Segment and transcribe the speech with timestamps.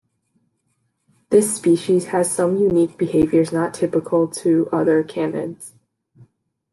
[1.29, 5.73] This species has some unique behaviors not typical to other canids.